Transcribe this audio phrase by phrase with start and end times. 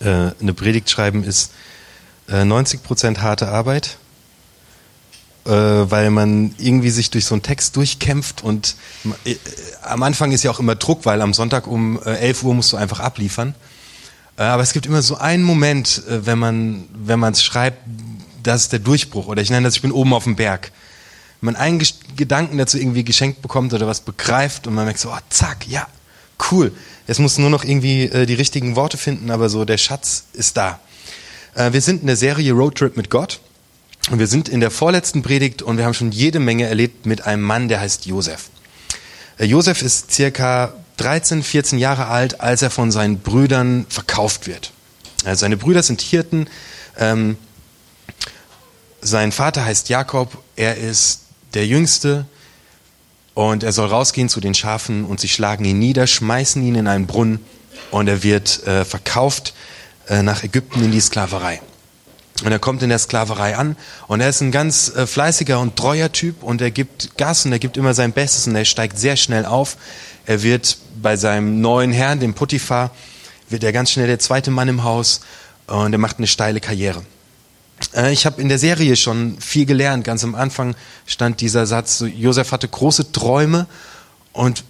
[0.00, 1.52] äh, eine Predigt schreiben ist
[2.28, 3.96] äh, 90 Prozent harte Arbeit,
[5.46, 8.76] äh, weil man irgendwie sich durch so einen Text durchkämpft und
[9.24, 9.36] äh,
[9.82, 12.72] am Anfang ist ja auch immer Druck, weil am Sonntag um äh, 11 Uhr musst
[12.72, 13.54] du einfach abliefern.
[14.36, 17.78] Äh, aber es gibt immer so einen Moment, äh, wenn man wenn man es schreibt,
[18.42, 19.26] das ist der Durchbruch.
[19.26, 20.72] Oder ich nenne das, ich bin oben auf dem Berg.
[21.40, 21.82] Man einen
[22.16, 25.86] Gedanken dazu irgendwie geschenkt bekommt oder was begreift und man merkt so, oh, zack, ja,
[26.50, 26.72] cool.
[27.08, 30.58] Es muss nur noch irgendwie äh, die richtigen Worte finden, aber so der Schatz ist
[30.58, 30.78] da.
[31.54, 33.40] Äh, wir sind in der Serie Roadtrip mit Gott
[34.10, 37.26] und wir sind in der vorletzten Predigt und wir haben schon jede Menge erlebt mit
[37.26, 38.50] einem Mann, der heißt Josef.
[39.38, 44.72] Äh, Josef ist circa 13, 14 Jahre alt, als er von seinen Brüdern verkauft wird.
[45.24, 46.46] Also seine Brüder sind Hirten.
[46.98, 47.38] Ähm,
[49.00, 51.22] sein Vater heißt Jakob, er ist
[51.54, 52.26] der Jüngste
[53.38, 56.88] und er soll rausgehen zu den Schafen und sie schlagen ihn nieder, schmeißen ihn in
[56.88, 57.38] einen Brunnen
[57.92, 59.54] und er wird äh, verkauft
[60.08, 61.62] äh, nach Ägypten in die Sklaverei.
[62.42, 63.76] Und er kommt in der Sklaverei an
[64.08, 67.52] und er ist ein ganz äh, fleißiger und treuer Typ und er gibt Gas und
[67.52, 69.76] er gibt immer sein Bestes und er steigt sehr schnell auf.
[70.26, 72.90] Er wird bei seinem neuen Herrn, dem Potiphar,
[73.48, 75.20] wird er ganz schnell der zweite Mann im Haus
[75.68, 77.04] und er macht eine steile Karriere.
[77.94, 80.04] Äh, ich habe in der Serie schon viel gelernt.
[80.04, 80.74] Ganz am Anfang
[81.06, 83.66] stand dieser Satz, Josef hatte große Träume
[84.32, 84.64] und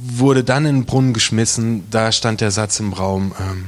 [0.00, 1.84] wurde dann in den Brunnen geschmissen.
[1.90, 3.66] Da stand der Satz im Raum, ähm,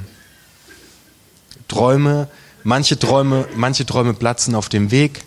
[1.69, 2.29] Träume,
[2.65, 5.25] manche Träume, manche Träume platzen auf dem Weg,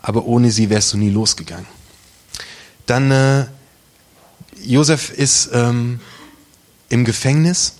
[0.00, 1.66] aber ohne sie wärst du nie losgegangen.
[2.86, 3.46] Dann, äh,
[4.64, 6.00] Josef ist ähm,
[6.88, 7.74] im Gefängnis,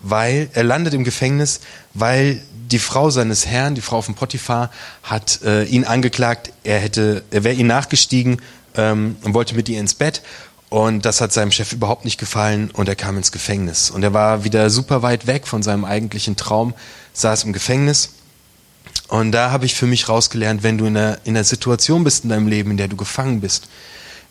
[0.00, 1.60] weil, er landet im Gefängnis,
[1.94, 4.70] weil die Frau seines Herrn, die Frau von Potiphar,
[5.02, 8.40] hat äh, ihn angeklagt, er hätte, er wäre ihn nachgestiegen
[8.76, 10.22] ähm, und wollte mit ihr ins Bett.
[10.68, 13.90] Und das hat seinem Chef überhaupt nicht gefallen und er kam ins Gefängnis.
[13.90, 16.74] Und er war wieder super weit weg von seinem eigentlichen Traum,
[17.12, 18.10] saß im Gefängnis.
[19.08, 22.24] Und da habe ich für mich rausgelernt, wenn du in einer, in einer Situation bist
[22.24, 23.68] in deinem Leben, in der du gefangen bist,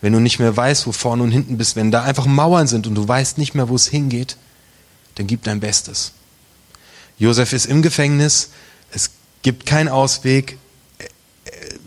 [0.02, 2.86] wenn du nicht mehr weißt, wo vorne und hinten bist, wenn da einfach Mauern sind
[2.86, 4.36] und du weißt nicht mehr, wo es hingeht,
[5.16, 6.12] dann gib dein Bestes.
[7.18, 8.50] Josef ist im Gefängnis,
[8.92, 9.12] es
[9.42, 10.58] gibt keinen Ausweg.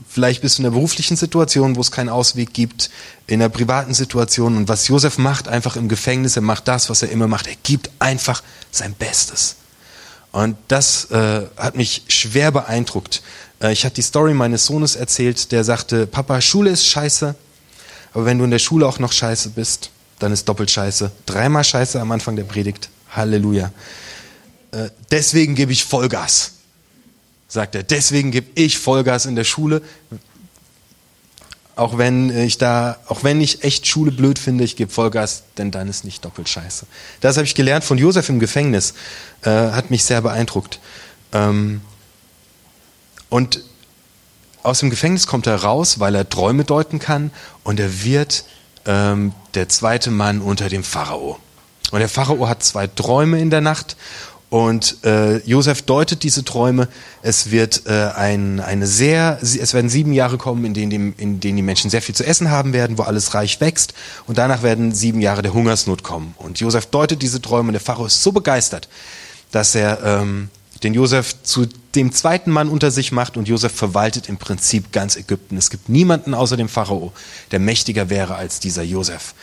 [0.09, 2.91] Vielleicht bist du in einer beruflichen Situation, wo es keinen Ausweg gibt,
[3.27, 4.57] in einer privaten Situation.
[4.57, 7.47] Und was Josef macht, einfach im Gefängnis, er macht das, was er immer macht.
[7.47, 9.57] Er gibt einfach sein Bestes.
[10.33, 13.23] Und das äh, hat mich schwer beeindruckt.
[13.61, 17.35] Äh, ich hatte die Story meines Sohnes erzählt, der sagte, Papa, Schule ist scheiße,
[18.13, 21.11] aber wenn du in der Schule auch noch scheiße bist, dann ist doppelt scheiße.
[21.27, 22.91] Dreimal scheiße am Anfang der Predigt.
[23.11, 23.73] Halleluja.
[24.73, 26.53] Äh, deswegen gebe ich Vollgas,
[27.49, 27.83] sagt er.
[27.83, 29.83] Deswegen gebe ich Vollgas in der Schule.
[31.77, 35.71] Auch wenn ich da, auch wenn ich echt Schule blöd finde, ich gebe Vollgas, denn
[35.71, 36.87] dann ist nicht doppelt scheiße.
[37.21, 38.95] Das habe ich gelernt von Josef im Gefängnis.
[39.43, 40.81] Äh, hat mich sehr beeindruckt.
[41.33, 41.81] Ähm,
[43.29, 43.63] und
[44.63, 47.31] aus dem Gefängnis kommt er raus, weil er Träume deuten kann
[47.63, 48.45] und er wird
[48.87, 51.39] ähm, der zweite Mann unter dem Pharao.
[51.91, 53.97] Und der Pharao hat zwei Träume in der Nacht
[54.51, 56.89] und äh, Josef deutet diese Träume.
[57.23, 61.41] Es wird äh, ein, eine sehr, es werden sieben Jahre kommen, in denen, die, in
[61.41, 63.93] denen die Menschen sehr viel zu essen haben werden, wo alles reich wächst.
[64.27, 66.35] Und danach werden sieben Jahre der Hungersnot kommen.
[66.39, 68.89] Und Josef deutet diese Träume und der Pharao ist so begeistert,
[69.51, 70.49] dass er ähm,
[70.83, 75.17] den Josef zu dem zweiten Mann unter sich macht und Josef verwaltet im Prinzip ganz
[75.17, 75.57] Ägypten.
[75.57, 77.13] Es gibt niemanden außer dem Pharao,
[77.51, 79.35] der mächtiger wäre als dieser Josef.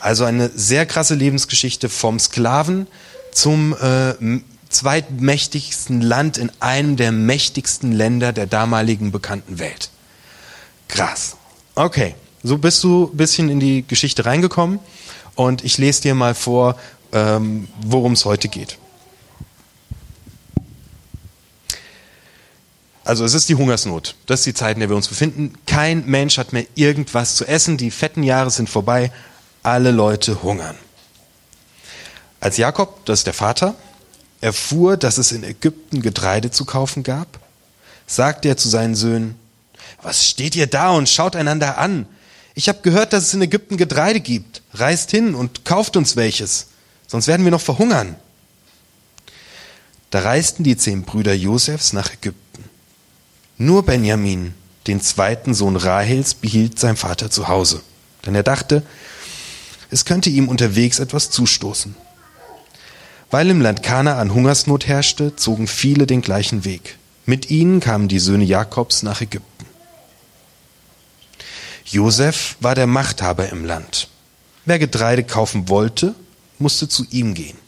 [0.00, 2.86] Also eine sehr krasse Lebensgeschichte vom Sklaven
[3.32, 4.14] zum äh,
[4.68, 9.90] zweitmächtigsten Land in einem der mächtigsten Länder der damaligen bekannten Welt.
[10.88, 11.36] Krass.
[11.74, 14.78] Okay, so bist du ein bisschen in die Geschichte reingekommen
[15.34, 16.76] und ich lese dir mal vor,
[17.12, 18.78] ähm, worum es heute geht.
[23.04, 24.14] Also es ist die Hungersnot.
[24.26, 25.54] Das ist die Zeit, in der wir uns befinden.
[25.66, 27.76] Kein Mensch hat mehr irgendwas zu essen.
[27.76, 29.10] Die fetten Jahre sind vorbei.
[29.62, 30.76] Alle Leute hungern.
[32.40, 33.74] Als Jakob, das ist der Vater,
[34.40, 37.38] erfuhr, dass es in Ägypten Getreide zu kaufen gab,
[38.06, 39.36] sagte er zu seinen Söhnen,
[40.02, 42.06] was steht ihr da und schaut einander an?
[42.54, 44.62] Ich habe gehört, dass es in Ägypten Getreide gibt.
[44.74, 46.66] Reist hin und kauft uns welches,
[47.06, 48.16] sonst werden wir noch verhungern.
[50.10, 52.41] Da reisten die zehn Brüder Josefs nach Ägypten.
[53.58, 54.54] Nur Benjamin,
[54.86, 57.82] den zweiten Sohn Rahels, behielt sein Vater zu Hause,
[58.26, 58.82] denn er dachte,
[59.90, 61.94] es könnte ihm unterwegs etwas zustoßen.
[63.30, 66.98] Weil im Land Kanaan Hungersnot herrschte, zogen viele den gleichen Weg.
[67.24, 69.66] Mit ihnen kamen die Söhne Jakobs nach Ägypten.
[71.84, 74.08] Josef war der Machthaber im Land.
[74.64, 76.14] Wer Getreide kaufen wollte,
[76.58, 77.58] musste zu ihm gehen.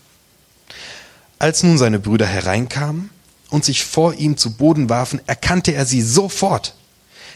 [1.39, 3.11] Als nun seine Brüder hereinkamen
[3.55, 6.75] und sich vor ihm zu Boden warfen, erkannte er sie sofort.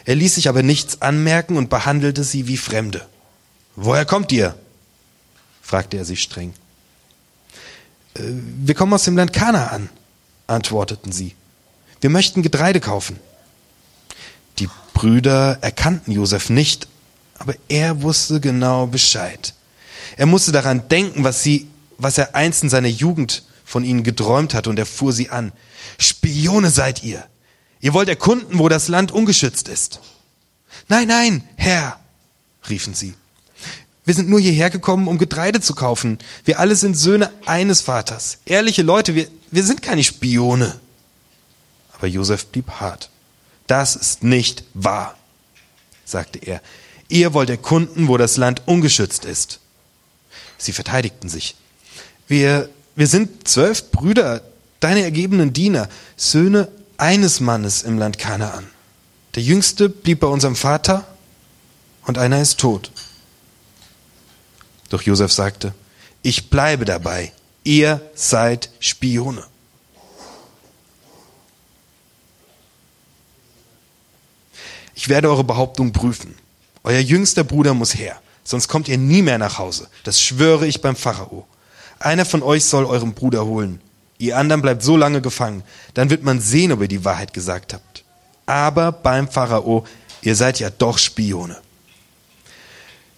[0.05, 3.07] Er ließ sich aber nichts anmerken und behandelte sie wie Fremde.
[3.77, 4.57] Woher kommt ihr?
[5.63, 6.55] fragte er sie streng.
[8.15, 9.91] Äh, wir kommen aus dem Land Kanaan,
[10.49, 11.37] antworteten sie.
[12.01, 13.21] Wir möchten Getreide kaufen.
[14.59, 16.89] Die Brüder erkannten Josef nicht,
[17.39, 19.55] aber er wusste genau Bescheid.
[20.17, 24.55] Er musste daran denken, was sie, was er einst in seiner Jugend von ihnen geträumt
[24.55, 25.53] hatte, und er fuhr sie an.
[25.99, 27.23] Spione seid ihr.
[27.81, 30.01] Ihr wollt erkunden, wo das Land ungeschützt ist.
[30.89, 32.01] Nein, nein, Herr,
[32.71, 33.13] riefen sie.
[34.07, 36.19] Wir sind nur hierher gekommen, um Getreide zu kaufen.
[36.47, 38.39] Wir alle sind Söhne eines Vaters.
[38.47, 40.81] Ehrliche Leute, wir, wir sind keine Spione.
[41.93, 43.11] Aber Josef blieb hart.
[43.67, 45.15] Das ist nicht wahr,
[46.07, 46.63] sagte er.
[47.09, 49.61] Ihr wollt erkunden, wo das Land ungeschützt ist.
[50.57, 51.55] Sie verteidigten sich.
[52.29, 54.43] Wir, wir sind zwölf Brüder,
[54.81, 56.67] deine ergebenen Diener, Söhne
[56.97, 58.67] eines Mannes im Land Kanaan.
[59.37, 61.07] Der jüngste blieb bei unserem Vater
[62.07, 62.91] und einer ist tot.
[64.89, 65.75] Doch Josef sagte,
[66.23, 67.31] ich bleibe dabei,
[67.63, 69.45] ihr seid Spione.
[74.97, 76.35] Ich werde eure Behauptung prüfen.
[76.83, 79.87] Euer jüngster Bruder muss her, sonst kommt ihr nie mehr nach Hause.
[80.03, 81.47] Das schwöre ich beim Pharao.
[82.01, 83.81] Einer von euch soll euren Bruder holen.
[84.19, 85.63] Ihr anderen bleibt so lange gefangen,
[85.95, 88.05] dann wird man sehen, ob ihr die Wahrheit gesagt habt.
[88.47, 89.87] Aber beim Pharao,
[90.23, 91.57] ihr seid ja doch Spione.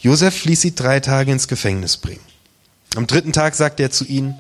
[0.01, 2.25] Josef ließ sie drei Tage ins Gefängnis bringen.
[2.97, 4.37] Am dritten Tag sagte er zu ihnen,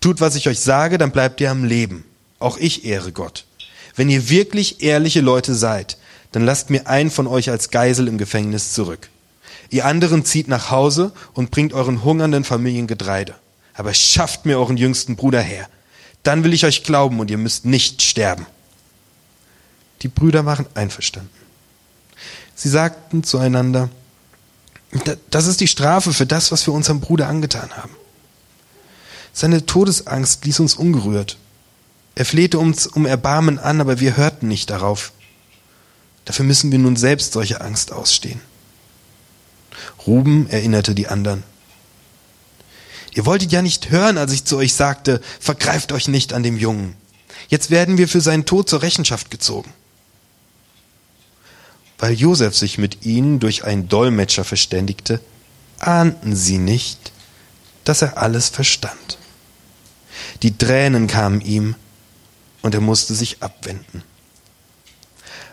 [0.00, 2.04] tut, was ich euch sage, dann bleibt ihr am Leben.
[2.38, 3.44] Auch ich ehre Gott.
[3.96, 5.98] Wenn ihr wirklich ehrliche Leute seid,
[6.32, 9.08] dann lasst mir einen von euch als Geisel im Gefängnis zurück.
[9.70, 13.36] Ihr anderen zieht nach Hause und bringt euren hungernden Familien Getreide.
[13.74, 15.68] Aber schafft mir euren jüngsten Bruder her.
[16.24, 18.46] Dann will ich euch glauben und ihr müsst nicht sterben.
[20.02, 21.30] Die Brüder waren einverstanden.
[22.54, 23.88] Sie sagten zueinander,
[25.30, 27.94] das ist die Strafe für das, was wir unserem Bruder angetan haben.
[29.32, 31.38] Seine Todesangst ließ uns ungerührt.
[32.16, 35.12] Er flehte uns um Erbarmen an, aber wir hörten nicht darauf.
[36.24, 38.40] Dafür müssen wir nun selbst solche Angst ausstehen.
[40.06, 41.42] Ruben erinnerte die anderen.
[43.12, 46.56] Ihr wolltet ja nicht hören, als ich zu euch sagte, vergreift euch nicht an dem
[46.56, 46.94] Jungen.
[47.48, 49.72] Jetzt werden wir für seinen Tod zur Rechenschaft gezogen.
[51.98, 55.20] Weil Josef sich mit ihnen durch einen Dolmetscher verständigte,
[55.78, 57.12] ahnten sie nicht,
[57.84, 59.18] dass er alles verstand.
[60.42, 61.74] Die Tränen kamen ihm
[62.62, 64.02] und er musste sich abwenden.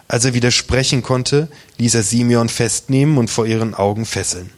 [0.08, 4.50] Als er wieder sprechen konnte, ließ er Simeon festnehmen und vor ihren Augen fesseln.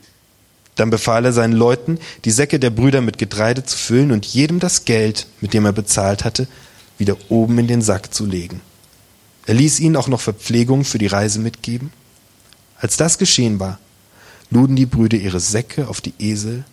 [0.76, 4.60] Dann befahl er seinen Leuten, die Säcke der Brüder mit Getreide zu füllen und jedem
[4.60, 6.48] das Geld, mit dem er bezahlt hatte,
[6.98, 8.62] wieder oben in den Sack zu legen.
[9.46, 11.92] Er ließ ihnen auch noch Verpflegung für die Reise mitgeben.
[12.78, 13.80] Als das geschehen war,
[14.52, 16.64] luden die Brüder ihre Säcke auf die Esel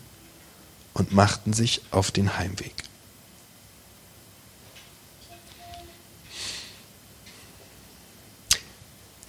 [0.92, 2.74] und machten sich auf den Heimweg.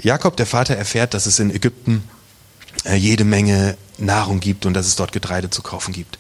[0.08, 2.02] Jakob, der Vater, erfährt, dass es in Ägypten
[2.86, 6.18] äh, jede Menge Nahrung gibt und dass es dort Getreide zu kaufen gibt.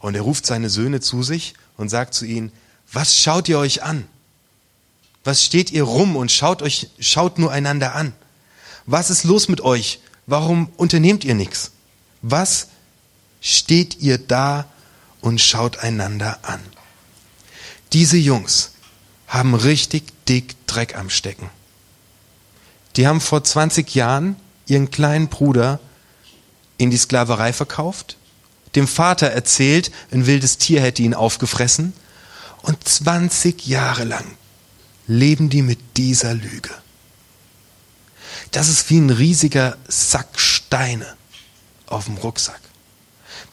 [0.00, 2.50] Und er ruft seine Söhne zu sich und sagt zu ihnen,
[2.90, 4.06] was schaut ihr euch an?
[5.24, 8.14] Was steht ihr rum und schaut euch, schaut nur einander an?
[8.86, 10.00] Was ist los mit euch?
[10.26, 11.72] Warum unternehmt ihr nichts?
[12.22, 12.68] Was
[13.42, 14.64] steht ihr da
[15.20, 16.60] und schaut einander an?
[17.92, 18.70] Diese Jungs
[19.26, 21.50] haben richtig dick Dreck am Stecken.
[22.96, 25.80] Die haben vor 20 Jahren ihren kleinen Bruder
[26.76, 28.16] in die Sklaverei verkauft,
[28.74, 31.92] dem Vater erzählt, ein wildes Tier hätte ihn aufgefressen
[32.62, 34.24] und 20 Jahre lang
[35.06, 36.70] leben die mit dieser Lüge.
[38.50, 41.16] Das ist wie ein riesiger Sack Steine
[41.86, 42.60] auf dem Rucksack.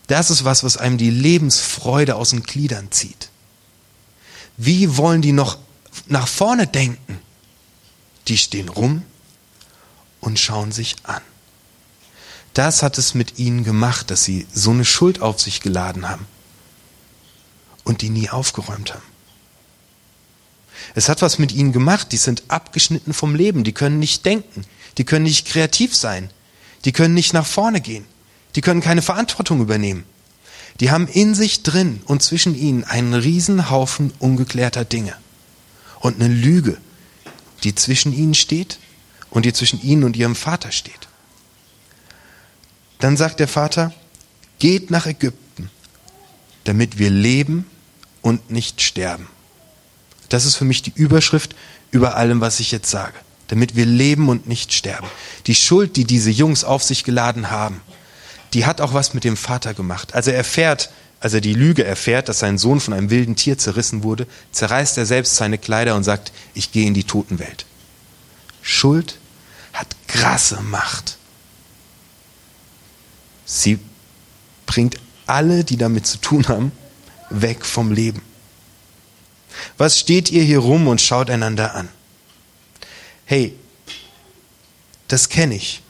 [0.07, 3.29] Das ist was, was einem die Lebensfreude aus den Gliedern zieht.
[4.57, 5.57] Wie wollen die noch
[6.07, 7.19] nach vorne denken?
[8.27, 9.03] Die stehen rum
[10.25, 11.21] und schauen sich an.
[12.53, 16.25] Das hat es mit ihnen gemacht, dass sie so eine Schuld auf sich geladen haben
[17.83, 19.03] und die nie aufgeräumt haben.
[20.95, 24.65] Es hat was mit ihnen gemacht, die sind abgeschnitten vom Leben, die können nicht denken,
[24.97, 26.29] die können nicht kreativ sein,
[26.85, 28.05] die können nicht nach vorne gehen,
[28.55, 30.05] die können keine Verantwortung übernehmen.
[30.79, 35.15] Die haben in sich drin und zwischen ihnen einen Riesenhaufen ungeklärter Dinge
[35.99, 36.77] und eine Lüge,
[37.63, 38.79] die zwischen ihnen steht
[39.35, 41.09] und die zwischen ihnen und ihrem Vater steht.
[42.99, 43.93] Dann sagt der Vater,
[44.59, 45.69] geht nach Ägypten,
[46.63, 47.65] damit wir leben
[48.21, 49.27] und nicht sterben.
[50.29, 51.53] Das ist für mich die Überschrift
[51.91, 53.15] über allem, was ich jetzt sage.
[53.49, 55.07] Damit wir leben und nicht sterben.
[55.47, 57.81] Die Schuld, die diese Jungs auf sich geladen haben,
[58.53, 60.15] die hat auch was mit dem Vater gemacht.
[60.15, 63.57] Also er erfährt, als er die Lüge erfährt, dass sein Sohn von einem wilden Tier
[63.57, 67.65] zerrissen wurde, zerreißt er selbst seine Kleider und sagt, ich gehe in die Totenwelt.
[68.61, 69.19] Schuld
[69.75, 71.17] hat krasse Macht.
[73.45, 73.79] Sie
[74.65, 76.71] bringt alle, die damit zu tun haben,
[77.29, 78.21] weg vom Leben.
[79.77, 81.89] Was steht ihr hier rum und schaut einander an?
[83.25, 83.55] Hey,
[85.07, 85.81] das kenne ich.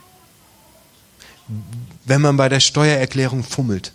[2.06, 3.94] Wenn man bei der Steuererklärung fummelt,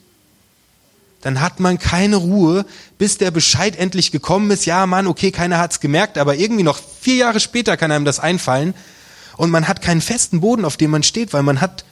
[1.20, 2.64] dann hat man keine Ruhe,
[2.97, 4.64] bis der Bescheid endlich gekommen ist.
[4.64, 8.20] Ja, Mann, okay, keiner hat's gemerkt, aber irgendwie noch vier Jahre später kann einem das
[8.20, 8.75] einfallen
[9.40, 11.87] und man hat keinen festen Boden, auf dem man steht, weil man hat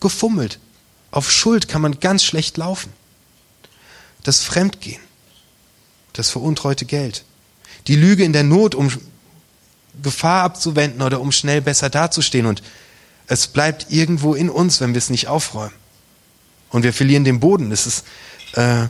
[0.00, 0.58] gefummelt.
[1.12, 2.92] Auf Schuld kann man ganz schlecht laufen.
[4.22, 5.00] Das Fremdgehen,
[6.12, 7.24] das veruntreute Geld,
[7.86, 8.92] die Lüge in der Not, um
[10.02, 12.62] Gefahr abzuwenden oder um schnell besser dazustehen und
[13.28, 15.72] es bleibt irgendwo in uns, wenn wir es nicht aufräumen.
[16.68, 17.72] Und wir verlieren den Boden.
[17.72, 18.04] Es, ist,
[18.56, 18.88] äh,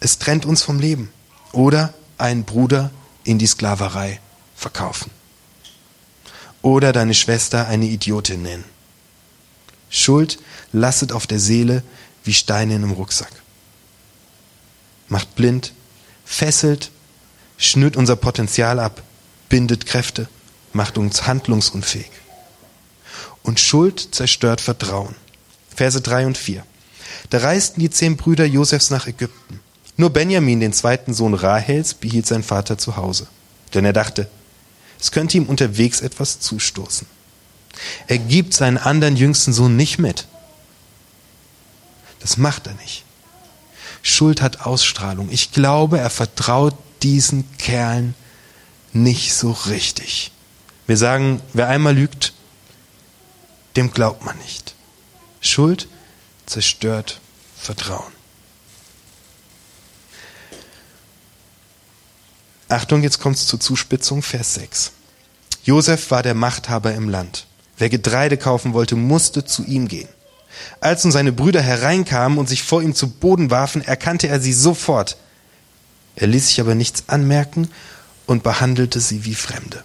[0.00, 1.12] es trennt uns vom Leben.
[1.52, 2.90] Oder einen Bruder
[3.22, 4.18] in die Sklaverei
[4.56, 5.12] verkaufen.
[6.64, 8.64] Oder deine Schwester eine Idiotin nennen.
[9.90, 10.38] Schuld
[10.72, 11.82] lastet auf der Seele
[12.24, 13.30] wie Steine in einem Rucksack.
[15.08, 15.74] Macht blind,
[16.24, 16.90] fesselt,
[17.58, 19.02] schnürt unser Potenzial ab,
[19.50, 20.26] bindet Kräfte,
[20.72, 22.10] macht uns handlungsunfähig.
[23.42, 25.16] Und Schuld zerstört Vertrauen.
[25.68, 26.64] Verse 3 und 4.
[27.28, 29.60] Da reisten die zehn Brüder Josefs nach Ägypten.
[29.98, 33.26] Nur Benjamin, den zweiten Sohn Rahels, behielt sein Vater zu Hause.
[33.74, 34.30] Denn er dachte,
[35.00, 37.06] es könnte ihm unterwegs etwas zustoßen.
[38.06, 40.26] Er gibt seinen anderen jüngsten Sohn nicht mit.
[42.20, 43.04] Das macht er nicht.
[44.02, 45.28] Schuld hat Ausstrahlung.
[45.30, 48.14] Ich glaube, er vertraut diesen Kerlen
[48.92, 50.30] nicht so richtig.
[50.86, 52.32] Wir sagen, wer einmal lügt,
[53.76, 54.74] dem glaubt man nicht.
[55.40, 55.88] Schuld
[56.46, 57.20] zerstört
[57.56, 58.13] Vertrauen.
[62.74, 64.90] Achtung, jetzt kommt es zur Zuspitzung, Vers 6.
[65.62, 67.46] Josef war der Machthaber im Land.
[67.78, 70.08] Wer Getreide kaufen wollte, musste zu ihm gehen.
[70.80, 74.52] Als nun seine Brüder hereinkamen und sich vor ihm zu Boden warfen, erkannte er sie
[74.52, 75.16] sofort.
[76.16, 77.70] Er ließ sich aber nichts anmerken
[78.26, 79.84] und behandelte sie wie Fremde.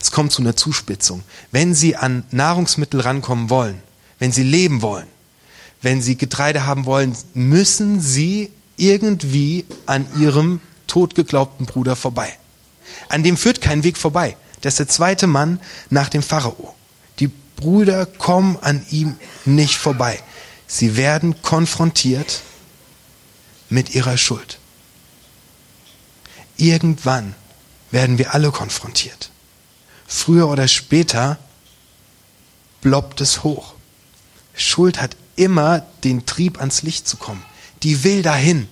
[0.00, 1.22] Es kommt zu einer Zuspitzung.
[1.52, 3.82] Wenn Sie an Nahrungsmittel rankommen wollen,
[4.18, 5.08] wenn Sie leben wollen,
[5.82, 12.36] wenn Sie Getreide haben wollen, müssen Sie irgendwie an Ihrem totgeglaubten Bruder vorbei.
[13.08, 14.36] An dem führt kein Weg vorbei.
[14.60, 16.74] Das ist der zweite Mann nach dem Pharao.
[17.18, 20.20] Die Brüder kommen an ihm nicht vorbei.
[20.66, 22.42] Sie werden konfrontiert
[23.68, 24.58] mit ihrer Schuld.
[26.56, 27.34] Irgendwann
[27.90, 29.30] werden wir alle konfrontiert.
[30.06, 31.38] Früher oder später
[32.80, 33.74] bloppt es hoch.
[34.54, 37.42] Schuld hat immer den Trieb ans Licht zu kommen.
[37.82, 38.68] Die will dahin.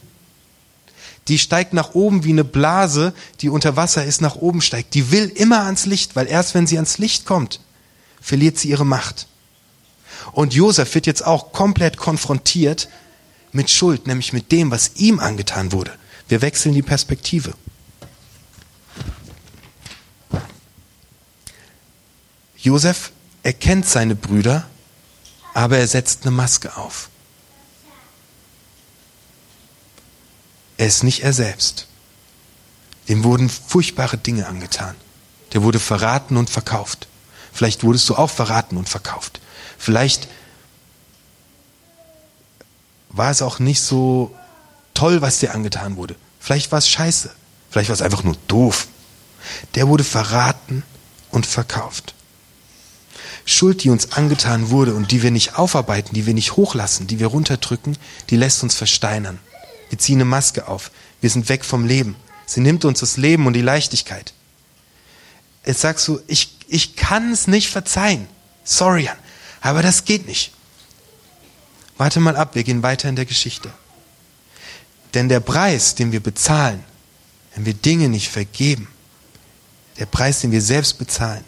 [1.28, 4.94] Die steigt nach oben wie eine Blase, die unter Wasser ist, nach oben steigt.
[4.94, 7.60] Die will immer ans Licht, weil erst wenn sie ans Licht kommt,
[8.20, 9.26] verliert sie ihre Macht.
[10.32, 12.88] Und Josef wird jetzt auch komplett konfrontiert
[13.52, 15.92] mit Schuld, nämlich mit dem, was ihm angetan wurde.
[16.28, 17.52] Wir wechseln die Perspektive.
[22.56, 24.66] Josef erkennt seine Brüder,
[25.54, 27.08] aber er setzt eine Maske auf.
[30.78, 31.86] Er ist nicht er selbst.
[33.08, 34.94] Dem wurden furchtbare Dinge angetan.
[35.52, 37.08] Der wurde verraten und verkauft.
[37.52, 39.40] Vielleicht wurdest du auch verraten und verkauft.
[39.76, 40.28] Vielleicht
[43.10, 44.34] war es auch nicht so
[44.94, 46.14] toll, was dir angetan wurde.
[46.38, 47.30] Vielleicht war es scheiße.
[47.70, 48.86] Vielleicht war es einfach nur doof.
[49.74, 50.84] Der wurde verraten
[51.30, 52.14] und verkauft.
[53.44, 57.18] Schuld, die uns angetan wurde und die wir nicht aufarbeiten, die wir nicht hochlassen, die
[57.18, 57.96] wir runterdrücken,
[58.30, 59.38] die lässt uns versteinern.
[59.88, 60.90] Wir ziehen eine Maske auf.
[61.20, 62.16] Wir sind weg vom Leben.
[62.46, 64.32] Sie nimmt uns das Leben und die Leichtigkeit.
[65.64, 68.26] Jetzt sagst du, ich, ich kann es nicht verzeihen.
[68.64, 69.08] Sorry,
[69.60, 70.52] aber das geht nicht.
[71.96, 73.72] Warte mal ab, wir gehen weiter in der Geschichte.
[75.14, 76.84] Denn der Preis, den wir bezahlen,
[77.54, 78.88] wenn wir Dinge nicht vergeben,
[79.98, 81.44] der Preis, den wir selbst bezahlen,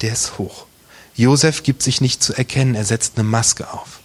[0.00, 0.66] der ist hoch.
[1.14, 4.00] Josef gibt sich nicht zu erkennen, er setzt eine Maske auf,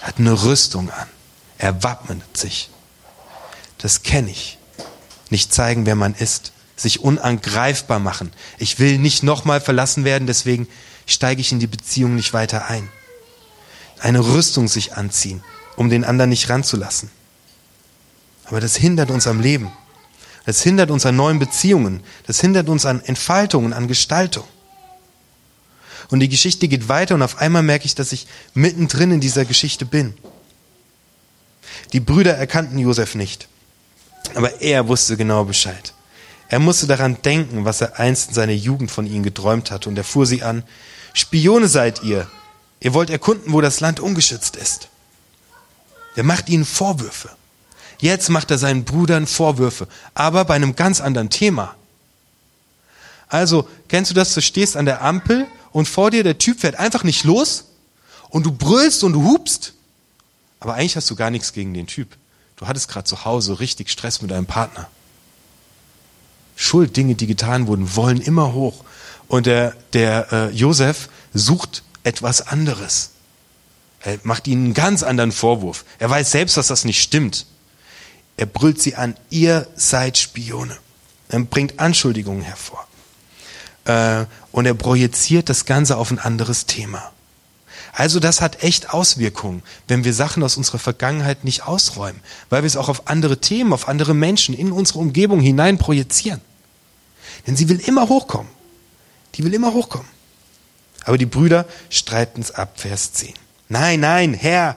[0.00, 1.08] hat eine Rüstung an,
[1.58, 2.70] er wappnet sich.
[3.78, 4.58] Das kenne ich.
[5.30, 8.32] Nicht zeigen, wer man ist, sich unangreifbar machen.
[8.58, 10.68] Ich will nicht nochmal verlassen werden, deswegen
[11.06, 12.88] steige ich in die Beziehung nicht weiter ein.
[13.98, 15.42] Eine Rüstung sich anziehen,
[15.76, 17.10] um den anderen nicht ranzulassen.
[18.44, 19.70] Aber das hindert uns am Leben.
[20.46, 22.02] Das hindert uns an neuen Beziehungen.
[22.26, 24.44] Das hindert uns an Entfaltungen, an Gestaltung.
[26.10, 29.44] Und die Geschichte geht weiter und auf einmal merke ich, dass ich mittendrin in dieser
[29.44, 30.14] Geschichte bin.
[31.92, 33.48] Die Brüder erkannten Josef nicht.
[34.34, 35.94] Aber er wusste genau Bescheid.
[36.48, 39.96] Er musste daran denken, was er einst in seiner Jugend von ihnen geträumt hatte, und
[39.96, 40.62] er fuhr sie an.
[41.12, 42.26] Spione seid ihr.
[42.80, 44.88] Ihr wollt erkunden, wo das Land ungeschützt ist.
[46.16, 47.30] Er macht ihnen Vorwürfe.
[48.00, 51.74] Jetzt macht er seinen Brüdern Vorwürfe, aber bei einem ganz anderen Thema.
[53.28, 56.76] Also, kennst du das, du stehst an der Ampel und vor dir der Typ fährt
[56.76, 57.64] einfach nicht los
[58.30, 59.74] und du brüllst und du hupst,
[60.60, 62.16] aber eigentlich hast du gar nichts gegen den Typ.
[62.56, 64.88] Du hattest gerade zu Hause richtig Stress mit deinem Partner.
[66.56, 68.84] Schuld, Dinge, die getan wurden, wollen immer hoch.
[69.28, 73.10] Und der, der äh, Josef sucht etwas anderes.
[74.00, 75.84] Er macht ihnen einen ganz anderen Vorwurf.
[75.98, 77.46] Er weiß selbst, dass das nicht stimmt.
[78.36, 80.76] Er brüllt sie an, ihr seid Spione.
[81.28, 82.86] Er bringt Anschuldigungen hervor.
[83.84, 87.12] Äh, und er projiziert das Ganze auf ein anderes Thema.
[87.98, 92.68] Also das hat echt Auswirkungen, wenn wir Sachen aus unserer Vergangenheit nicht ausräumen, weil wir
[92.68, 96.40] es auch auf andere Themen, auf andere Menschen in unsere Umgebung hinein projizieren.
[97.44, 98.52] Denn sie will immer hochkommen.
[99.34, 100.06] Die will immer hochkommen.
[101.06, 103.34] Aber die Brüder streiten es ab, Vers 10.
[103.68, 104.76] Nein, nein, Herr,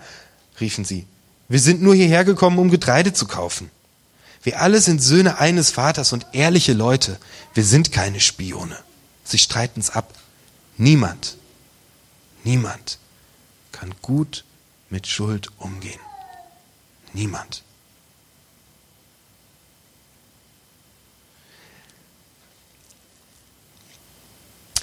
[0.59, 1.05] riefen sie,
[1.47, 3.69] wir sind nur hierher gekommen, um Getreide zu kaufen.
[4.41, 7.19] Wir alle sind Söhne eines Vaters und ehrliche Leute.
[7.53, 8.79] Wir sind keine Spione.
[9.23, 10.11] Sie streiten es ab.
[10.75, 11.37] Niemand,
[12.43, 12.97] niemand
[13.71, 14.43] kann gut
[14.89, 15.99] mit Schuld umgehen.
[17.13, 17.63] Niemand.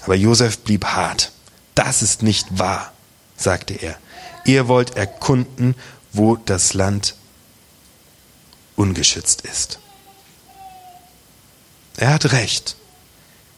[0.03, 1.33] Aber Josef blieb hart.
[1.75, 2.93] Das ist nicht wahr,
[3.37, 3.99] sagte er.
[4.45, 5.75] Ihr wollt erkunden,
[6.13, 7.15] wo das Land
[8.75, 9.79] ungeschützt ist.
[11.99, 12.77] Er hat recht.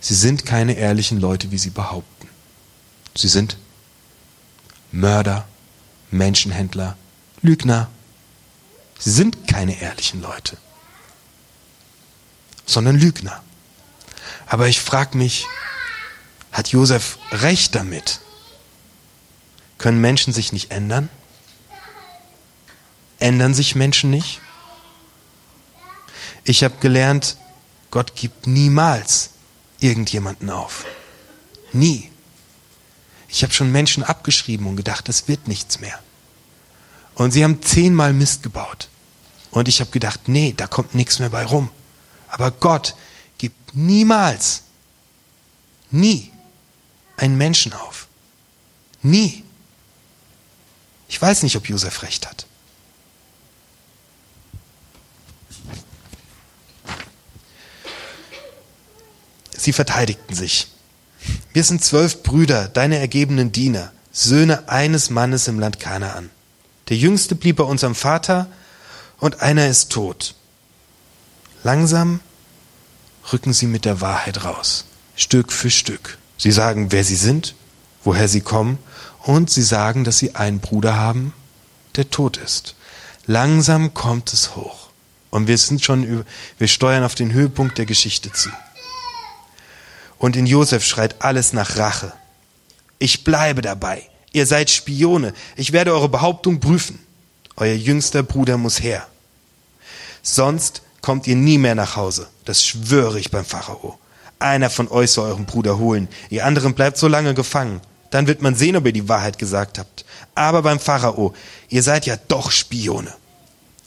[0.00, 2.28] Sie sind keine ehrlichen Leute, wie sie behaupten.
[3.16, 3.56] Sie sind
[4.92, 5.46] Mörder,
[6.10, 6.96] Menschenhändler,
[7.42, 7.88] Lügner.
[8.98, 10.56] Sie sind keine ehrlichen Leute,
[12.66, 13.42] sondern Lügner.
[14.46, 15.46] Aber ich frage mich,
[16.52, 18.20] hat Josef recht damit?
[19.78, 21.08] Können Menschen sich nicht ändern?
[23.18, 24.40] Ändern sich Menschen nicht?
[26.44, 27.36] Ich habe gelernt,
[27.90, 29.30] Gott gibt niemals
[29.78, 30.84] irgendjemanden auf.
[31.72, 32.10] Nie.
[33.30, 35.98] Ich habe schon Menschen abgeschrieben und gedacht, das wird nichts mehr.
[37.14, 38.88] Und sie haben zehnmal Mist gebaut.
[39.50, 41.70] Und ich habe gedacht, nee, da kommt nichts mehr bei rum.
[42.28, 42.96] Aber Gott
[43.38, 44.62] gibt niemals,
[45.90, 46.30] nie
[47.16, 48.08] einen Menschen auf.
[49.02, 49.44] Nie.
[51.08, 52.46] Ich weiß nicht, ob Josef recht hat.
[59.56, 60.68] Sie verteidigten sich.
[61.52, 66.30] Wir sind zwölf Brüder, deine ergebenen Diener, Söhne eines Mannes im Land Kanaan.
[66.88, 68.48] Der jüngste blieb bei unserem Vater
[69.18, 70.34] und einer ist tot.
[71.62, 72.20] Langsam
[73.32, 76.18] rücken sie mit der Wahrheit raus, Stück für Stück.
[76.36, 77.54] Sie sagen, wer sie sind,
[78.02, 78.78] woher sie kommen
[79.22, 81.32] und sie sagen, dass sie einen Bruder haben,
[81.96, 82.74] der tot ist.
[83.26, 84.88] Langsam kommt es hoch
[85.30, 86.24] und wir sind schon,
[86.58, 88.50] wir steuern auf den Höhepunkt der Geschichte zu.
[90.20, 92.12] Und in Josef schreit alles nach Rache.
[92.98, 94.02] Ich bleibe dabei.
[94.32, 95.32] Ihr seid Spione.
[95.56, 96.98] Ich werde eure Behauptung prüfen.
[97.56, 99.06] Euer jüngster Bruder muss her.
[100.22, 102.28] Sonst kommt ihr nie mehr nach Hause.
[102.44, 103.98] Das schwöre ich beim Pharao.
[104.38, 106.06] Einer von euch soll euren Bruder holen.
[106.28, 107.80] Ihr anderen bleibt so lange gefangen.
[108.10, 110.04] Dann wird man sehen, ob ihr die Wahrheit gesagt habt.
[110.34, 111.32] Aber beim Pharao,
[111.70, 113.14] ihr seid ja doch Spione.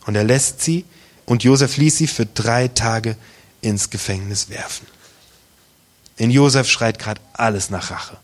[0.08, 0.84] Und er lässt sie
[1.26, 3.17] und Josef ließ sie für drei Tage
[3.62, 4.88] ins Gefängnis werfen.
[6.17, 8.17] In Josef schreit gerade alles nach Rache.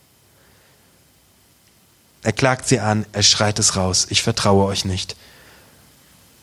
[2.22, 5.16] Er klagt sie an, er schreit es raus, ich vertraue euch nicht.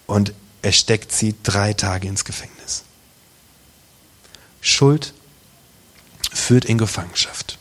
[0.07, 0.33] Und
[0.63, 2.85] er steckt sie drei Tage ins Gefängnis.
[4.61, 5.13] Schuld
[6.33, 7.59] führt in Gefangenschaft.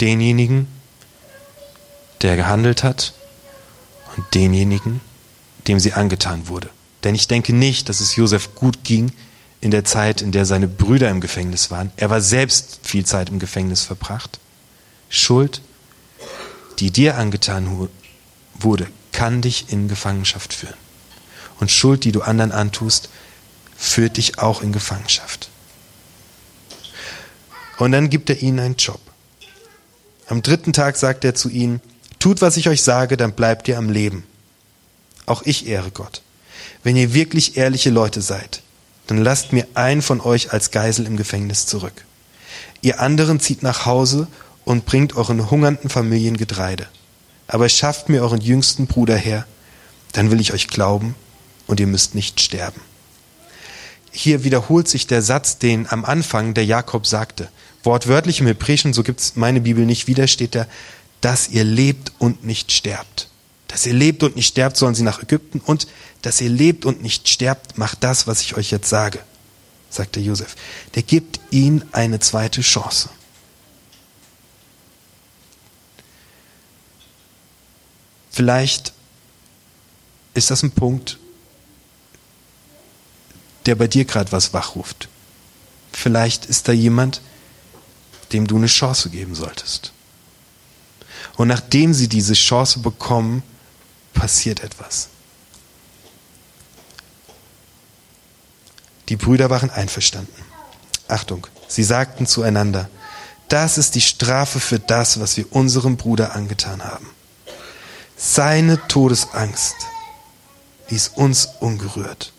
[0.00, 0.68] Denjenigen,
[2.22, 3.12] der gehandelt hat
[4.16, 5.00] und denjenigen,
[5.66, 6.70] dem sie angetan wurde.
[7.04, 9.12] Denn ich denke nicht, dass es Josef gut ging,
[9.62, 11.90] in der Zeit, in der seine Brüder im Gefängnis waren.
[11.96, 14.38] Er war selbst viel Zeit im Gefängnis verbracht.
[15.08, 15.62] Schuld,
[16.80, 17.88] die dir angetan
[18.58, 20.74] wurde, kann dich in Gefangenschaft führen.
[21.60, 23.08] Und Schuld, die du anderen antust,
[23.76, 25.48] führt dich auch in Gefangenschaft.
[27.78, 29.00] Und dann gibt er ihnen einen Job.
[30.26, 31.80] Am dritten Tag sagt er zu ihnen,
[32.18, 34.24] tut, was ich euch sage, dann bleibt ihr am Leben.
[35.26, 36.22] Auch ich ehre Gott.
[36.82, 38.62] wenn ihr wirklich ehrliche Leute seid,
[39.12, 42.06] dann lasst mir einen von euch als Geisel im Gefängnis zurück.
[42.80, 44.26] Ihr anderen zieht nach Hause
[44.64, 46.88] und bringt euren hungernden Familien Getreide.
[47.46, 49.44] Aber schafft mir euren jüngsten Bruder her,
[50.12, 51.14] dann will ich euch glauben
[51.66, 52.80] und ihr müsst nicht sterben.
[54.10, 57.50] Hier wiederholt sich der Satz, den am Anfang der Jakob sagte.
[57.82, 60.66] Wortwörtlich im Hebräischen, so gibt's meine Bibel nicht wieder, steht da,
[61.20, 63.28] dass ihr lebt und nicht sterbt.
[63.68, 65.86] Dass ihr lebt und nicht sterbt, sollen sie nach Ägypten und
[66.22, 69.18] dass ihr lebt und nicht sterbt, macht das, was ich euch jetzt sage,
[69.90, 70.54] sagte Josef.
[70.94, 73.10] Der gibt ihnen eine zweite Chance.
[78.30, 78.94] Vielleicht
[80.34, 81.18] ist das ein Punkt,
[83.66, 85.08] der bei dir gerade was wachruft.
[85.92, 87.20] Vielleicht ist da jemand,
[88.32, 89.92] dem du eine Chance geben solltest.
[91.36, 93.42] Und nachdem sie diese Chance bekommen,
[94.14, 95.08] passiert etwas.
[99.12, 100.42] Die Brüder waren einverstanden.
[101.06, 102.88] Achtung, sie sagten zueinander,
[103.48, 107.10] das ist die Strafe für das, was wir unserem Bruder angetan haben.
[108.16, 109.74] Seine Todesangst
[110.88, 112.32] ließ uns ungerührt.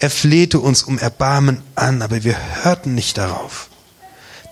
[0.00, 3.68] Er flehte uns um Erbarmen an, aber wir hörten nicht darauf.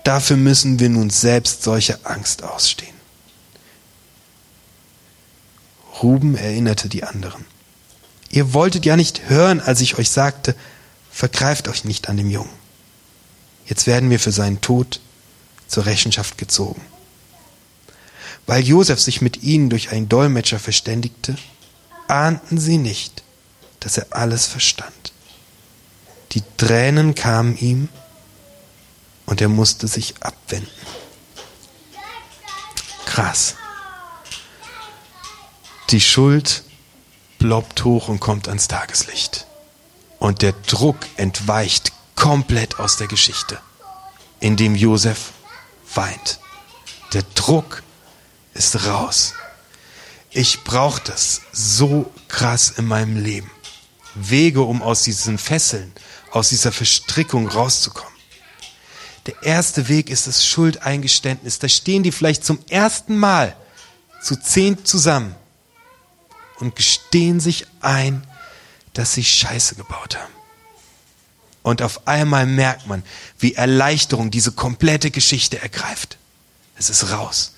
[0.05, 2.95] Dafür müssen wir nun selbst solche Angst ausstehen.
[6.01, 7.43] Ruben erinnerte die anderen.
[8.29, 10.55] Ihr wolltet ja nicht hören, als ich euch sagte,
[11.11, 12.61] vergreift euch nicht an dem Jungen.
[13.65, 14.99] Jetzt werden wir für seinen Tod
[15.67, 16.81] zur Rechenschaft gezogen.
[18.47, 21.35] Weil Josef sich mit ihnen durch einen Dolmetscher verständigte,
[22.07, 23.23] ahnten sie nicht,
[23.79, 25.13] dass er alles verstand.
[26.33, 27.89] Die Tränen kamen ihm
[29.25, 30.69] und er musste sich abwenden.
[33.05, 33.55] Krass.
[35.89, 36.63] Die Schuld
[37.39, 39.47] ploppt hoch und kommt ans Tageslicht.
[40.21, 43.59] Und der Druck entweicht komplett aus der Geschichte,
[44.39, 45.31] indem Josef
[45.95, 46.39] weint.
[47.13, 47.81] Der Druck
[48.53, 49.33] ist raus.
[50.29, 53.49] Ich brauche das so krass in meinem Leben.
[54.13, 55.91] Wege, um aus diesen Fesseln,
[56.29, 58.13] aus dieser Verstrickung rauszukommen.
[59.25, 61.57] Der erste Weg ist das Schuldeingeständnis.
[61.57, 63.55] Da stehen die vielleicht zum ersten Mal
[64.21, 65.35] zu zehn zusammen
[66.59, 68.27] und gestehen sich ein,
[68.93, 70.33] dass sie Scheiße gebaut haben.
[71.63, 73.03] Und auf einmal merkt man,
[73.37, 76.17] wie Erleichterung diese komplette Geschichte ergreift.
[76.75, 77.53] Es ist raus.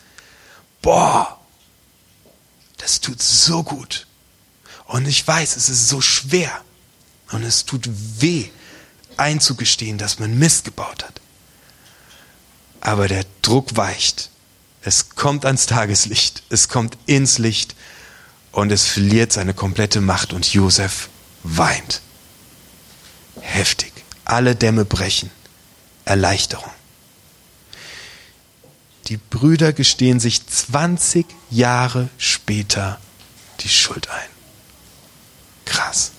[0.82, 1.40] Boah,
[2.78, 4.08] das tut so gut.
[4.86, 6.62] Und ich weiß, es ist so schwer.
[7.32, 8.50] Und es tut weh,
[9.16, 11.22] einzugestehen, dass man Mist gebaut hat.
[12.82, 14.30] Aber der Druck weicht.
[14.82, 16.44] Es kommt ans Tageslicht.
[16.50, 17.76] Es kommt ins Licht.
[18.52, 20.34] Und es verliert seine komplette Macht.
[20.34, 21.08] Und Josef
[21.44, 22.02] weint.
[23.42, 23.92] Heftig.
[24.26, 25.30] Alle Dämme brechen.
[26.06, 26.72] Erleichterung.
[29.08, 33.00] Die Brüder gestehen sich 20 Jahre später
[33.60, 34.30] die Schuld ein.
[35.66, 36.12] Krass.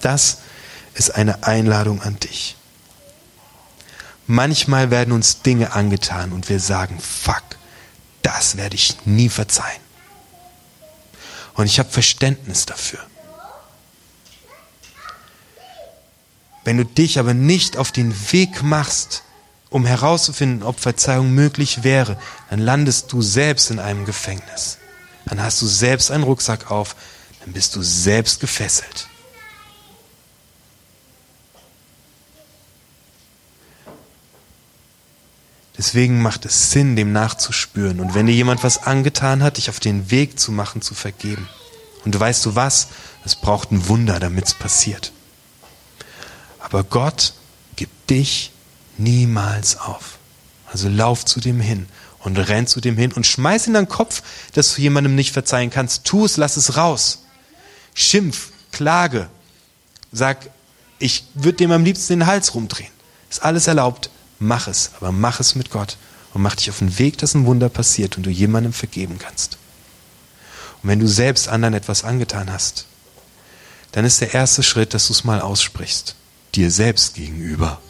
[0.00, 0.38] Das
[0.94, 2.56] ist eine Einladung an dich.
[4.26, 7.42] Manchmal werden uns Dinge angetan und wir sagen, fuck,
[8.22, 9.80] das werde ich nie verzeihen.
[11.54, 13.00] Und ich habe Verständnis dafür.
[16.64, 19.22] Wenn du dich aber nicht auf den Weg machst,
[19.70, 22.18] um herauszufinden, ob Verzeihung möglich wäre,
[22.50, 24.78] dann landest du selbst in einem Gefängnis.
[25.26, 26.96] Dann hast du selbst einen Rucksack auf,
[27.44, 29.08] dann bist du selbst gefesselt.
[35.78, 38.00] Deswegen macht es Sinn, dem nachzuspüren.
[38.00, 41.48] Und wenn dir jemand was angetan hat, dich auf den Weg zu machen, zu vergeben.
[42.04, 42.88] Und weißt du was?
[43.24, 45.12] Es braucht ein Wunder, damit es passiert.
[46.70, 47.34] Aber Gott
[47.76, 48.52] gibt dich
[48.96, 50.18] niemals auf.
[50.72, 51.86] Also lauf zu dem hin
[52.20, 55.70] und renn zu dem hin und schmeiß in deinen Kopf, dass du jemandem nicht verzeihen
[55.70, 56.04] kannst.
[56.04, 57.24] Tu es, lass es raus.
[57.92, 59.28] Schimpf, klage.
[60.12, 60.48] Sag,
[61.00, 62.92] ich würde dem am liebsten den Hals rumdrehen.
[63.28, 64.10] Ist alles erlaubt.
[64.38, 65.96] Mach es, aber mach es mit Gott
[66.32, 69.58] und mach dich auf den Weg, dass ein Wunder passiert und du jemandem vergeben kannst.
[70.82, 72.86] Und wenn du selbst anderen etwas angetan hast,
[73.92, 76.14] dann ist der erste Schritt, dass du es mal aussprichst.
[76.54, 77.80] Dir selbst gegenüber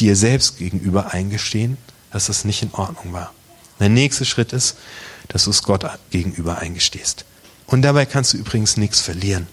[0.00, 1.76] dir selbst gegenüber eingestehen,
[2.10, 3.32] dass das nicht in Ordnung war.
[3.80, 4.76] Der nächste Schritt ist,
[5.28, 7.24] dass du es Gott gegenüber eingestehst.
[7.66, 9.46] Und dabei kannst du übrigens nichts verlieren,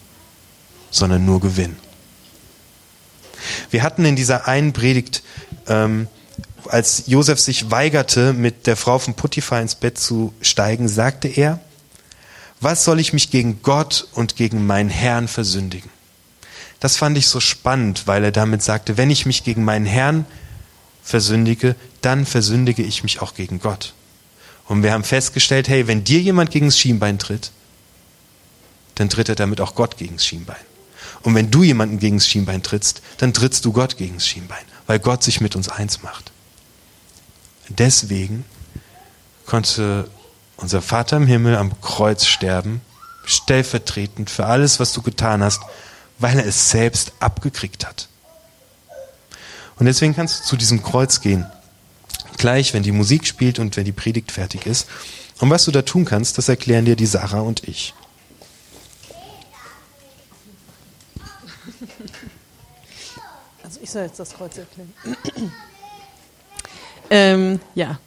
[0.90, 1.78] sondern nur gewinnen.
[3.70, 5.22] Wir hatten in dieser einen Predigt,
[5.68, 6.08] ähm,
[6.68, 11.60] als Josef sich weigerte, mit der Frau von Potiphar ins Bett zu steigen, sagte er,
[12.62, 15.92] Was soll ich mich gegen Gott und gegen meinen Herrn versündigen?
[16.86, 20.28] Das fand ich so spannend, weil er damit sagte, wenn ich mich gegen meinen Herrn
[21.02, 23.96] versündige, dann versündige ich mich auch gegen Gott.
[24.68, 27.50] Und wir haben festgestellt, hey, wenn dir jemand gegen das Schienbein tritt,
[28.94, 30.62] dann tritt er damit auch Gott gegen das Schienbein.
[31.24, 34.64] Und wenn du jemanden gegen das Schienbein trittst, dann trittst du Gott gegen das Schienbein,
[34.86, 36.32] weil Gott sich mit uns eins macht.
[37.68, 38.46] Deswegen
[39.48, 40.08] konnte
[40.58, 42.82] unser Vater im Himmel am Kreuz sterben,
[43.26, 45.62] stellvertretend für alles, was du getan hast,
[46.20, 48.08] weil er es selbst abgekriegt hat.
[49.78, 51.46] Und deswegen kannst du zu diesem Kreuz gehen,
[52.38, 54.88] gleich, wenn die Musik spielt und wenn die Predigt fertig ist.
[55.40, 57.94] Und was du da tun kannst, das erklären dir die Sarah und ich.
[63.64, 64.94] Also ich soll jetzt das Kreuz erklären.
[67.10, 68.00] ähm, ja.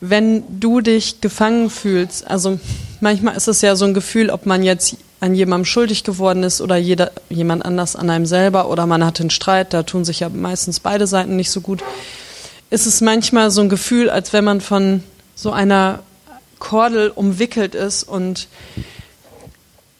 [0.00, 2.60] Wenn du dich gefangen fühlst, also
[3.00, 6.60] manchmal ist es ja so ein Gefühl, ob man jetzt an jemandem schuldig geworden ist
[6.60, 10.20] oder jeder, jemand anders an einem selber oder man hat einen Streit, da tun sich
[10.20, 11.82] ja meistens beide Seiten nicht so gut,
[12.70, 15.02] ist es manchmal so ein Gefühl, als wenn man von
[15.34, 16.00] so einer
[16.58, 18.48] Kordel umwickelt ist und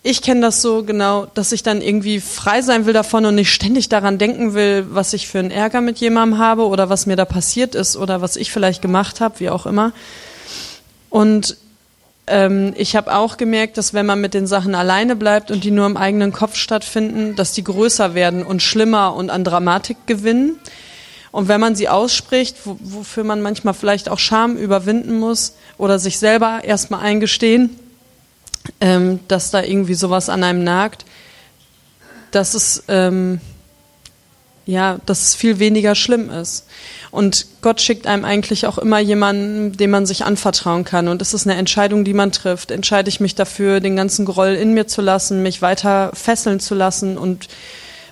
[0.03, 3.53] ich kenne das so genau, dass ich dann irgendwie frei sein will davon und nicht
[3.53, 7.17] ständig daran denken will, was ich für einen Ärger mit jemandem habe oder was mir
[7.17, 9.93] da passiert ist oder was ich vielleicht gemacht habe, wie auch immer.
[11.11, 11.59] Und
[12.31, 15.71] ähm, ich habe auch gemerkt, dass wenn man mit den Sachen alleine bleibt und die
[15.71, 20.59] nur im eigenen Kopf stattfinden, dass die größer werden und schlimmer und an Dramatik gewinnen.
[21.33, 26.19] Und wenn man sie ausspricht, wofür man manchmal vielleicht auch Scham überwinden muss oder sich
[26.19, 27.77] selber erstmal eingestehen,
[28.81, 31.05] ähm, dass da irgendwie sowas an einem nagt,
[32.31, 33.40] dass es, ähm,
[34.66, 36.66] ja, dass es viel weniger schlimm ist.
[37.11, 41.09] Und Gott schickt einem eigentlich auch immer jemanden, dem man sich anvertrauen kann.
[41.09, 42.70] Und es ist eine Entscheidung, die man trifft.
[42.70, 46.75] Entscheide ich mich dafür, den ganzen Groll in mir zu lassen, mich weiter fesseln zu
[46.75, 47.49] lassen und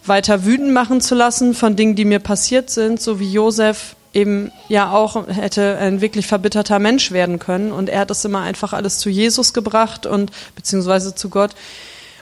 [0.04, 4.50] weiter wütend machen zu lassen von Dingen, die mir passiert sind, so wie Josef eben
[4.68, 7.72] ja auch hätte ein wirklich verbitterter Mensch werden können.
[7.72, 11.52] Und er hat es immer einfach alles zu Jesus gebracht und beziehungsweise zu Gott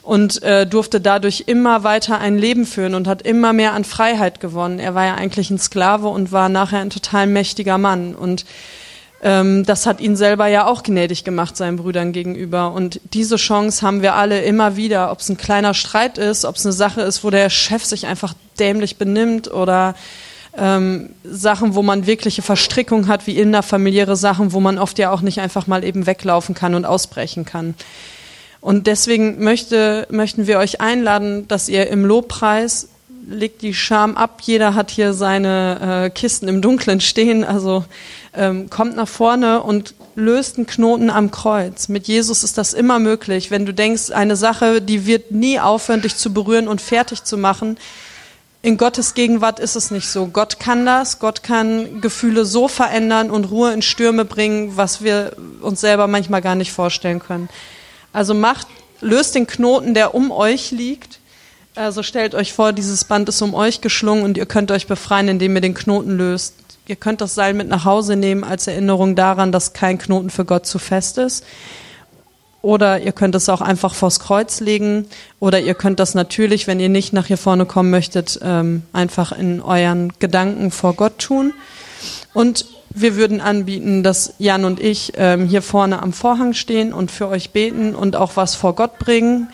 [0.06, 4.38] und äh, durfte dadurch immer weiter ein Leben führen und hat immer mehr an Freiheit
[4.38, 4.78] gewonnen.
[4.78, 8.14] Er war ja eigentlich ein Sklave und war nachher ein total mächtiger Mann.
[8.14, 8.46] Und
[9.20, 12.70] ähm, das hat ihn selber ja auch gnädig gemacht, seinen Brüdern gegenüber.
[12.70, 16.54] Und diese Chance haben wir alle immer wieder, ob es ein kleiner Streit ist, ob
[16.54, 19.96] es eine Sache ist, wo der Chef sich einfach dämlich benimmt oder
[20.56, 25.20] ähm, Sachen, wo man wirkliche Verstrickung hat, wie innerfamiliäre Sachen, wo man oft ja auch
[25.20, 27.74] nicht einfach mal eben weglaufen kann und ausbrechen kann.
[28.66, 32.88] Und deswegen möchte, möchten wir euch einladen, dass ihr im Lobpreis
[33.28, 34.40] legt die Scham ab.
[34.42, 37.44] Jeder hat hier seine äh, Kisten im Dunkeln stehen.
[37.44, 37.84] Also
[38.34, 41.86] ähm, kommt nach vorne und löst einen Knoten am Kreuz.
[41.86, 43.52] Mit Jesus ist das immer möglich.
[43.52, 47.38] Wenn du denkst, eine Sache, die wird nie aufhören, dich zu berühren und fertig zu
[47.38, 47.78] machen.
[48.62, 50.26] In Gottes Gegenwart ist es nicht so.
[50.26, 51.20] Gott kann das.
[51.20, 56.42] Gott kann Gefühle so verändern und Ruhe in Stürme bringen, was wir uns selber manchmal
[56.42, 57.48] gar nicht vorstellen können.
[58.16, 58.66] Also macht,
[59.02, 61.18] löst den Knoten, der um euch liegt.
[61.74, 65.28] Also stellt euch vor, dieses Band ist um euch geschlungen und ihr könnt euch befreien,
[65.28, 66.54] indem ihr den Knoten löst.
[66.86, 70.46] Ihr könnt das Seil mit nach Hause nehmen als Erinnerung daran, dass kein Knoten für
[70.46, 71.44] Gott zu fest ist.
[72.62, 75.06] Oder ihr könnt es auch einfach vors Kreuz legen.
[75.38, 79.32] Oder ihr könnt das natürlich, wenn ihr nicht nach hier vorne kommen möchtet, ähm, einfach
[79.32, 81.52] in euren Gedanken vor Gott tun.
[82.32, 82.64] Und
[82.96, 87.28] wir würden anbieten, dass Jan und ich ähm, hier vorne am Vorhang stehen und für
[87.28, 89.48] euch beten und auch was vor Gott bringen,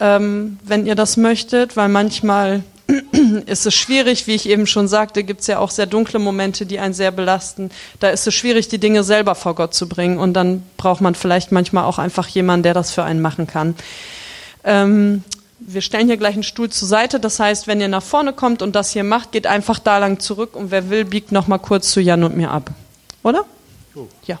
[0.00, 2.62] ähm, wenn ihr das möchtet, weil manchmal
[3.46, 6.66] ist es schwierig, wie ich eben schon sagte, gibt es ja auch sehr dunkle Momente,
[6.66, 7.70] die einen sehr belasten.
[7.98, 11.16] Da ist es schwierig, die Dinge selber vor Gott zu bringen und dann braucht man
[11.16, 13.74] vielleicht manchmal auch einfach jemanden, der das für einen machen kann.
[14.62, 15.24] Ähm,
[15.60, 17.20] wir stellen hier gleich einen Stuhl zur Seite.
[17.20, 20.20] Das heißt, wenn ihr nach vorne kommt und das hier macht, geht einfach da lang
[20.20, 22.70] zurück und wer will, biegt noch mal kurz zu Jan und mir ab.
[23.22, 23.44] Oder?
[24.26, 24.38] Ja.